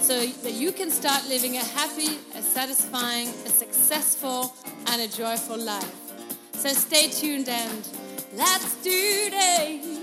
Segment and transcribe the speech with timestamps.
[0.00, 4.54] so that you can start living a happy, a satisfying, a successful,
[4.88, 5.94] and a joyful life.
[6.52, 7.88] So stay tuned and
[8.34, 9.97] let's do this!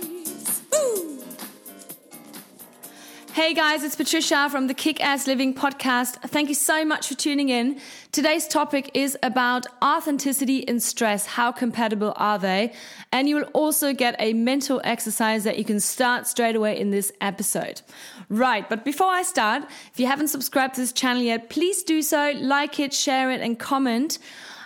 [3.35, 6.21] Hey guys, it's Patricia from the Kick Ass Living podcast.
[6.29, 7.81] Thank you so much for tuning in.
[8.13, 11.25] Today's topic is about authenticity and stress.
[11.25, 12.71] How compatible are they?
[13.11, 16.91] And you will also get a mental exercise that you can start straight away in
[16.91, 17.81] this episode.
[18.29, 22.01] Right, but before I start, if you haven't subscribed to this channel yet, please do
[22.03, 24.17] so, like it, share it, and comment.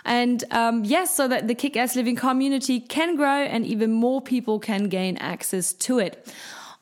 [0.04, 4.20] And um, yes, so that the Kick Ass Living community can grow and even more
[4.22, 6.32] people can gain access to it.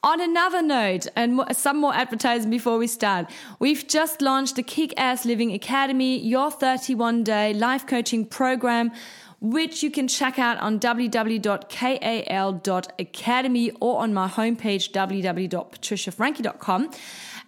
[0.05, 4.95] On another note, and some more advertising before we start, we've just launched the Kick
[4.97, 8.93] Ass Living Academy, your 31 day life coaching program
[9.41, 16.91] which you can check out on www.kal.academy or on my homepage www.patriciafrankie.com.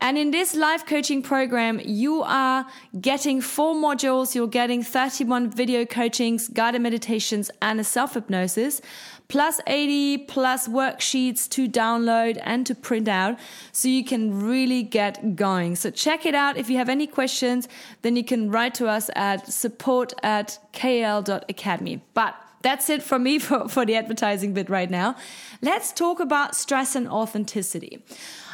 [0.02, 2.66] And in this life coaching program, you are
[3.00, 4.34] getting four modules.
[4.34, 8.80] You're getting 31 video coachings, guided meditations, and a self hypnosis,
[9.28, 13.38] plus 80 plus worksheets to download and to print out
[13.72, 15.76] so you can really get going.
[15.76, 16.56] So check it out.
[16.56, 17.68] If you have any questions,
[18.00, 22.00] then you can write to us at support at kal.academy.
[22.14, 25.16] But that's it for me for, for the advertising bit right now.
[25.62, 28.02] Let's talk about stress and authenticity.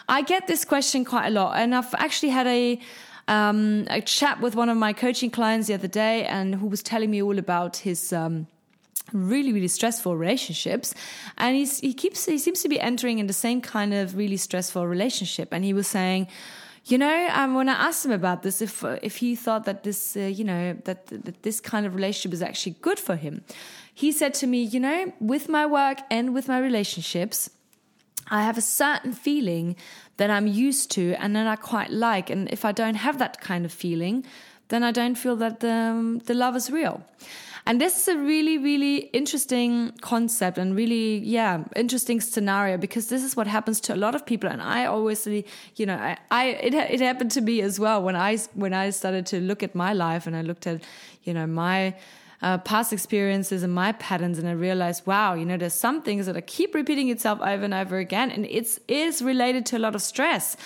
[0.09, 2.81] I get this question quite a lot, and I've actually had a
[3.29, 6.83] um, a chat with one of my coaching clients the other day, and who was
[6.83, 8.13] telling me all about his.
[8.13, 8.47] Um,
[9.13, 10.93] really really stressful relationships
[11.39, 14.37] and he's, he keeps he seems to be entering in the same kind of really
[14.37, 16.27] stressful relationship and he was saying
[16.87, 20.17] you know um, when i asked him about this if if he thought that this
[20.17, 23.43] uh, you know that, that this kind of relationship is actually good for him
[23.95, 27.51] he said to me you know with my work and with my relationships
[28.29, 29.77] I have a certain feeling
[30.17, 32.31] that I'm used to and that I quite like.
[32.31, 34.25] And if I don't have that kind of feeling,
[34.69, 37.05] then I don't feel that the, um, the love is real.
[37.69, 43.25] And this is a really, really interesting concept and really, yeah, interesting scenario because this
[43.25, 44.49] is what happens to a lot of people.
[44.49, 48.15] And I always, you know, I, I it, it happened to me as well when
[48.15, 50.81] I, when I started to look at my life and I looked at,
[51.25, 51.97] you know, my,
[52.41, 56.27] uh, past experiences and my patterns and I realized, wow, you know, there's some things
[56.27, 59.81] that I keep repeating itself over and over again and it's is related to a
[59.81, 60.57] lot of stress.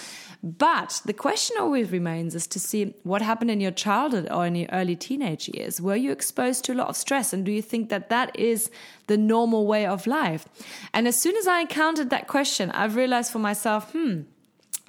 [0.42, 4.54] But the question always remains is to see what happened in your childhood or in
[4.54, 5.80] your early teenage years.
[5.80, 7.34] Were you exposed to a lot of stress?
[7.34, 8.70] And do you think that that is
[9.06, 10.46] the normal way of life?
[10.94, 14.22] And as soon as I encountered that question, I've realized for myself, hmm,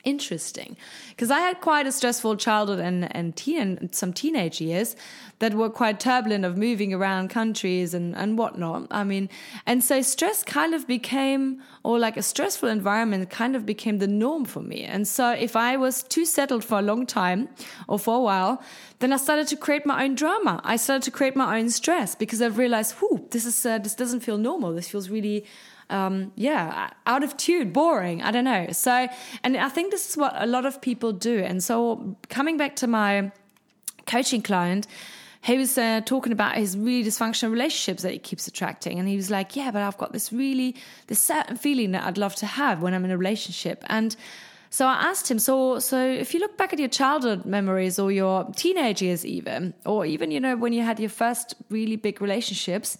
[0.03, 0.77] interesting.
[1.09, 4.95] Because i had quite a stressful childhood and and teen some teenage years
[5.39, 8.87] that were quite turbulent of moving around countries and and whatnot.
[8.91, 9.29] I mean
[9.65, 14.07] and so stress kind of became or like a stressful environment kind of became the
[14.07, 14.83] norm for me.
[14.83, 17.49] And so if i was too settled for a long time
[17.87, 18.61] or for a while
[18.99, 20.61] then i started to create my own drama.
[20.63, 23.95] I started to create my own stress because i've realized whoo this is uh, this
[23.95, 24.73] doesn't feel normal.
[24.73, 25.45] This feels really
[25.91, 28.21] um, yeah, out of tune, boring.
[28.21, 28.67] I don't know.
[28.71, 29.07] So,
[29.43, 31.39] and I think this is what a lot of people do.
[31.39, 33.31] And so, coming back to my
[34.07, 34.87] coaching client,
[35.43, 38.99] he was uh, talking about his really dysfunctional relationships that he keeps attracting.
[38.99, 40.75] And he was like, Yeah, but I've got this really,
[41.07, 43.83] this certain feeling that I'd love to have when I'm in a relationship.
[43.87, 44.15] And
[44.69, 48.09] so I asked him, so so if you look back at your childhood memories or
[48.09, 52.21] your teenage years even, or even, you know, when you had your first really big
[52.21, 52.97] relationships,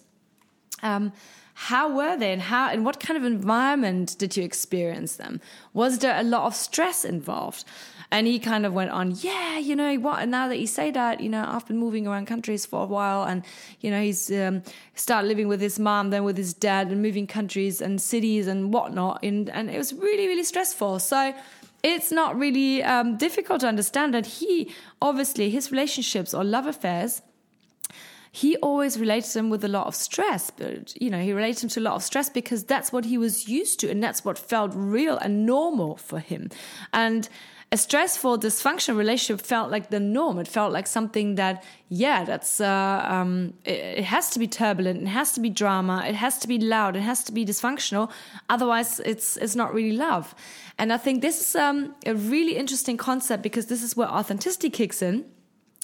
[0.82, 1.12] um,
[1.54, 5.40] how were they and how and what kind of environment did you experience them?
[5.72, 7.64] Was there a lot of stress involved?
[8.10, 10.90] And he kind of went on yeah you know what and now that you say
[10.90, 13.42] that you know i've been moving around countries for a while and
[13.80, 14.62] you know he's um,
[14.94, 18.70] started living with his mom then with his dad and moving countries and cities and
[18.70, 20.98] whatnot and, and it was really really stressful.
[20.98, 21.34] So
[21.82, 27.22] it's not really um, difficult to understand that he obviously his relationships or love affairs
[28.34, 30.50] he always related them with a lot of stress.
[30.50, 33.18] But, you know, he related them to a lot of stress because that's what he
[33.18, 36.48] was used to and that's what felt real and normal for him.
[36.94, 37.28] And
[37.70, 40.38] a stressful, dysfunctional relationship felt like the norm.
[40.38, 45.02] It felt like something that, yeah, that's, uh, um, it, it, has to be turbulent.
[45.02, 46.02] It has to be drama.
[46.06, 46.96] It has to be loud.
[46.96, 48.10] It has to be dysfunctional.
[48.48, 50.34] Otherwise, it's, it's not really love.
[50.78, 54.70] And I think this is um, a really interesting concept because this is where authenticity
[54.70, 55.26] kicks in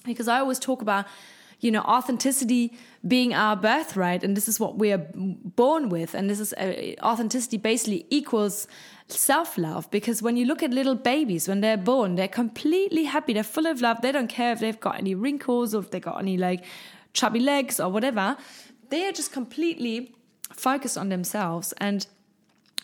[0.06, 1.06] because I always talk about,
[1.60, 2.72] you know, authenticity
[3.06, 6.94] being our birthright, and this is what we are born with, and this is uh,
[7.02, 8.68] authenticity basically equals
[9.08, 9.90] self love.
[9.90, 13.66] Because when you look at little babies when they're born, they're completely happy, they're full
[13.66, 14.02] of love.
[14.02, 16.64] They don't care if they've got any wrinkles or if they got any like
[17.12, 18.36] chubby legs or whatever.
[18.90, 20.14] They are just completely
[20.52, 22.06] focused on themselves and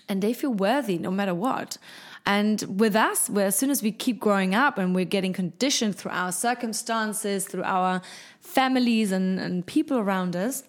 [0.08, 1.78] and they feel worthy no matter what.
[2.26, 5.96] And with us, where as soon as we keep growing up and we're getting conditioned
[5.96, 8.00] through our circumstances, through our
[8.40, 10.62] families and, and people around us,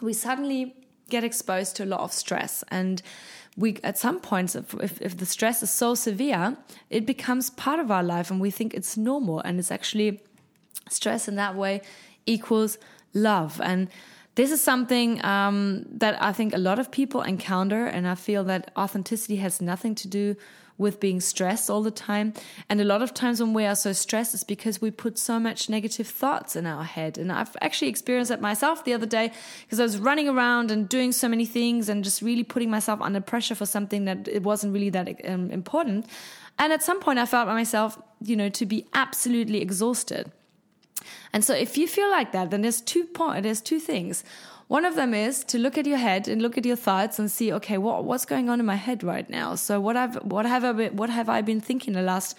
[0.00, 0.74] we suddenly
[1.08, 2.64] get exposed to a lot of stress.
[2.68, 3.00] And
[3.56, 6.56] we, at some points, if, if, if the stress is so severe,
[6.90, 9.40] it becomes part of our life and we think it's normal.
[9.40, 10.20] And it's actually
[10.88, 11.82] stress in that way
[12.26, 12.78] equals
[13.14, 13.60] love.
[13.60, 13.88] And
[14.34, 18.44] this is something um, that I think a lot of people encounter, and I feel
[18.44, 20.36] that authenticity has nothing to do
[20.78, 22.32] with being stressed all the time.
[22.68, 25.38] And a lot of times when we are so stressed, it's because we put so
[25.38, 27.18] much negative thoughts in our head.
[27.18, 29.32] And I've actually experienced that myself the other day
[29.62, 33.00] because I was running around and doing so many things and just really putting myself
[33.00, 36.06] under pressure for something that it wasn't really that um, important.
[36.58, 40.32] And at some point, I felt myself, you know, to be absolutely exhausted.
[41.32, 44.24] And so if you feel like that, then there's two point, there's two things.
[44.68, 47.30] One of them is to look at your head and look at your thoughts and
[47.30, 49.54] see, okay, what what's going on in my head right now?
[49.54, 52.36] So what I've what have I been, what have I been thinking the last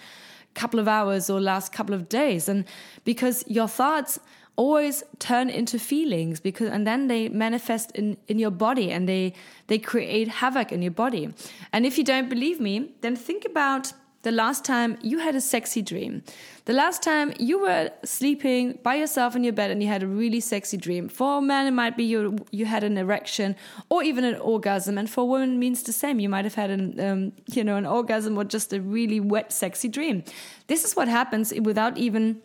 [0.54, 2.48] couple of hours or last couple of days?
[2.48, 2.64] And
[3.04, 4.18] because your thoughts
[4.56, 9.32] always turn into feelings because and then they manifest in in your body and they
[9.66, 11.32] they create havoc in your body.
[11.72, 13.92] And if you don't believe me, then think about
[14.24, 16.22] the last time you had a sexy dream,
[16.64, 20.06] the last time you were sleeping by yourself in your bed and you had a
[20.06, 21.08] really sexy dream.
[21.08, 23.54] For a man, it might be you you had an erection
[23.90, 26.18] or even an orgasm, and for a woman, means the same.
[26.20, 29.52] You might have had an um, you know an orgasm or just a really wet,
[29.52, 30.24] sexy dream.
[30.66, 32.40] This is what happens without even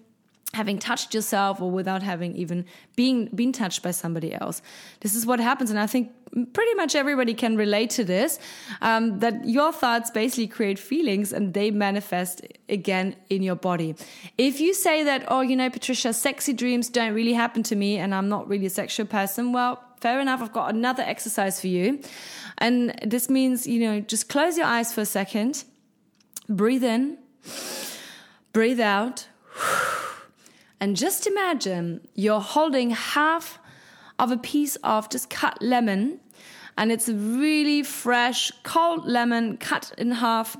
[0.54, 2.66] having touched yourself or without having even
[2.96, 4.62] being been touched by somebody else.
[5.01, 6.12] This is what happens, and I think
[6.54, 8.40] pretty much everybody can relate to this.
[8.81, 13.96] Um, that your thoughts basically create feelings, and they manifest again in your body.
[14.38, 17.98] If you say that, oh, you know, Patricia, sexy dreams don't really happen to me,
[17.98, 19.84] and I'm not really a sexual person, well.
[20.01, 20.42] Fair enough.
[20.42, 22.00] I've got another exercise for you.
[22.60, 25.66] And this means, you know, just close your eyes for a second,
[26.48, 27.18] breathe in,
[28.54, 29.28] breathe out.
[30.79, 33.59] And just imagine you're holding half
[34.17, 36.19] of a piece of just cut lemon,
[36.77, 40.55] and it's a really fresh, cold lemon cut in half,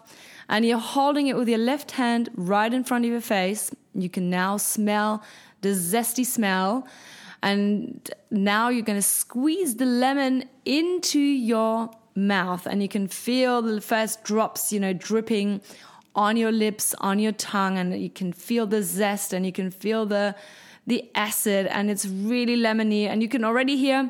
[0.50, 3.72] and you're holding it with your left hand right in front of your face.
[3.94, 5.24] You can now smell
[5.62, 6.88] the zesty smell.
[7.42, 13.62] And now you're going to squeeze the lemon into your mouth, and you can feel
[13.62, 15.62] the first drops, you know, dripping
[16.20, 19.72] on your lips, on your tongue, and you can feel the zest and you can
[19.72, 20.36] feel the
[20.86, 24.10] the acid, and it's really lemony, and you can already hear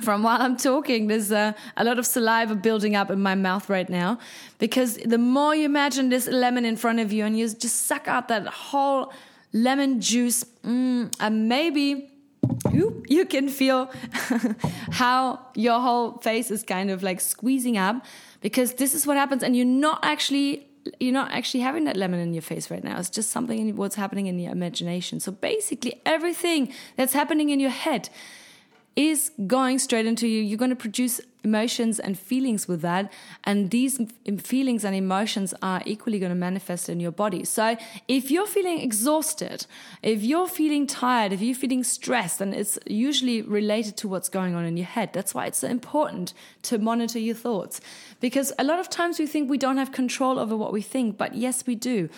[0.00, 3.88] from while I'm talking, there's a, lot of saliva building up in my mouth right
[3.88, 4.18] now.
[4.58, 8.08] Because the more you imagine this lemon in front of you and you just suck
[8.08, 9.12] out that whole
[9.52, 12.10] lemon juice, mm, and maybe
[12.72, 13.90] you can feel
[14.92, 18.04] how your whole face is kind of like squeezing up.
[18.40, 22.20] Because this is what happens, and you're not actually you're not actually having that lemon
[22.20, 22.98] in your face right now.
[22.98, 25.20] It's just something in what's happening in your imagination.
[25.20, 28.08] So basically, everything that's happening in your head
[28.96, 30.42] is going straight into you.
[30.42, 33.12] You're going to produce emotions and feelings with that.
[33.44, 34.00] And these
[34.38, 37.44] feelings and emotions are equally going to manifest in your body.
[37.44, 37.76] So
[38.08, 39.66] if you're feeling exhausted,
[40.02, 44.54] if you're feeling tired, if you're feeling stressed, then it's usually related to what's going
[44.54, 45.12] on in your head.
[45.12, 47.80] That's why it's so important to monitor your thoughts.
[48.20, 51.18] Because a lot of times we think we don't have control over what we think,
[51.18, 52.08] but yes, we do.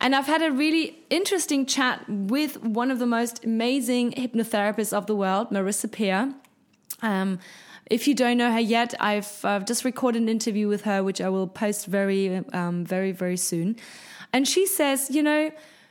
[0.00, 5.06] And I've had a really interesting chat with one of the most amazing hypnotherapists of
[5.06, 6.34] the world, Marissa Peer.
[7.02, 7.38] Um,
[7.86, 11.20] if you don't know her yet, I've uh, just recorded an interview with her, which
[11.20, 13.76] I will post very, um, very, very soon.
[14.32, 15.50] And she says, you know,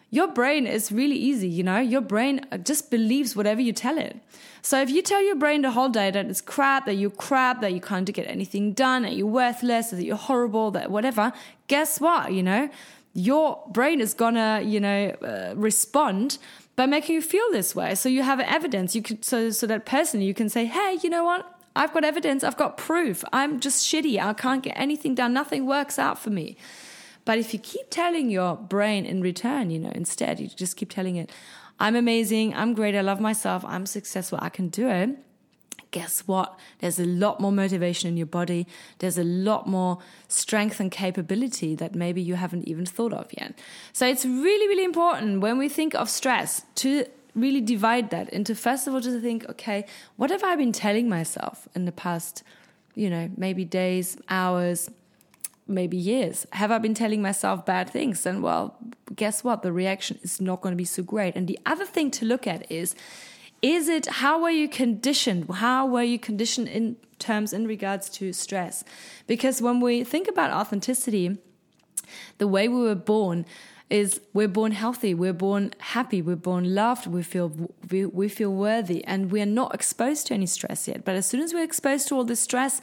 [0.10, 4.18] your brain is really easy, you know, your brain just believes whatever you tell it.
[4.62, 7.62] So if you tell your brain the whole day that it's crap, that you're crap,
[7.62, 11.32] that you can't get anything done, that you're worthless, that you're horrible, that whatever,
[11.68, 12.70] guess what, you know,
[13.14, 16.38] your brain is gonna, you know, uh, respond
[16.76, 17.96] by making you feel this way.
[17.96, 18.96] So you have evidence.
[18.96, 21.61] You could so, so that person, you can say, hey, you know what?
[21.76, 23.24] I've got evidence, I've got proof.
[23.32, 24.20] I'm just shitty.
[24.20, 25.34] I can't get anything done.
[25.34, 26.58] Nothing works out for me.
[27.24, 30.90] But if you keep telling your brain in return, you know, instead, you just keep
[30.90, 31.32] telling it,
[31.80, 35.18] I'm amazing, I'm great, I love myself, I'm successful, I can do it.
[35.92, 36.58] guess what?
[36.80, 38.66] There's a lot more motivation in your body.
[39.00, 43.60] There's a lot more strength and capability that maybe you haven't even thought of yet.
[43.94, 48.56] So it's really, really important when we think of stress to really divide that into
[48.56, 49.86] first of all to think, okay,
[50.18, 52.44] what have I been telling myself in the past,
[52.96, 54.90] you know, maybe days, hours,
[55.68, 56.46] maybe years?
[56.54, 58.26] Have I been telling myself bad things?
[58.26, 58.78] And well,
[59.16, 59.62] guess what?
[59.62, 61.36] The reaction is not going to be so great.
[61.36, 62.96] And the other thing to look at is,
[63.62, 65.50] is it how were you conditioned?
[65.50, 68.84] How were you conditioned in terms in regards to stress?
[69.28, 71.38] Because when we think about authenticity,
[72.40, 73.46] the way we were born,
[73.92, 77.52] is we're born healthy, we're born happy, we're born loved, we feel
[77.90, 81.04] we, we feel worthy, and we're not exposed to any stress yet.
[81.04, 82.80] But as soon as we're exposed to all this stress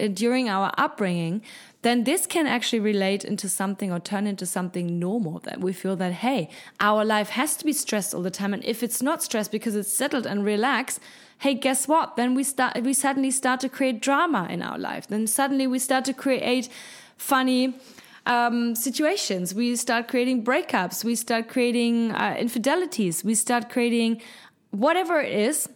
[0.00, 1.42] uh, during our upbringing,
[1.82, 5.96] then this can actually relate into something or turn into something normal that we feel
[5.96, 6.48] that hey,
[6.80, 9.76] our life has to be stressed all the time, and if it's not stressed because
[9.76, 10.98] it's settled and relaxed.
[11.40, 12.16] Hey, guess what?
[12.16, 15.06] Then we start, we suddenly start to create drama in our life.
[15.06, 16.68] Then suddenly we start to create
[17.16, 17.78] funny,
[18.28, 19.54] um, situations.
[19.54, 21.02] We start creating breakups.
[21.02, 23.24] We start creating uh, infidelities.
[23.24, 24.20] We start creating
[24.70, 25.68] whatever it is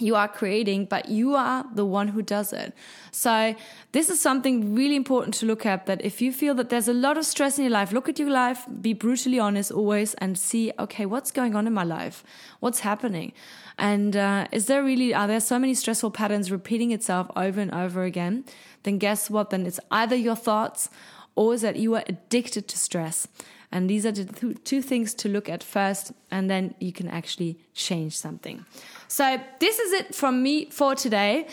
[0.00, 2.72] you are creating, but you are the one who does it.
[3.10, 3.54] So
[3.92, 6.94] this is something really important to look at that if you feel that there's a
[6.94, 10.38] lot of stress in your life, look at your life, be brutally honest always and
[10.38, 12.24] see, okay, what's going on in my life?
[12.60, 13.32] What's happening?
[13.78, 17.72] And uh, is there really, are there so many stressful patterns repeating itself over and
[17.74, 18.44] over again?
[18.84, 19.50] Then guess what?
[19.50, 20.88] Then it's either your thoughts
[21.34, 23.28] or is that you are addicted to stress.
[23.72, 27.56] And these are the two things to look at first, and then you can actually
[27.72, 28.64] change something.
[29.06, 31.46] So, this is it from me for today.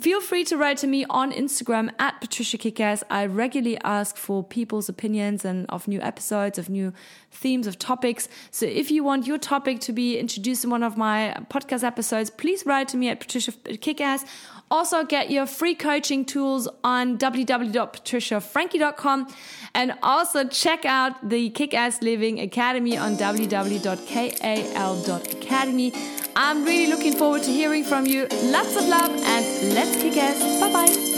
[0.00, 3.02] Feel free to write to me on Instagram at Patricia Kickass.
[3.10, 6.92] I regularly ask for people's opinions and of new episodes, of new
[7.30, 8.28] themes, of topics.
[8.50, 12.30] So if you want your topic to be introduced in one of my podcast episodes,
[12.30, 14.24] please write to me at Patricia Kickass
[14.70, 19.28] also, get your free coaching tools on www.patriciafrankie.com
[19.74, 25.92] and also check out the Kick Ass Living Academy on www.kal.academy.
[26.34, 28.26] I'm really looking forward to hearing from you.
[28.42, 30.60] Lots of love and let's kick ass.
[30.60, 31.15] Bye bye.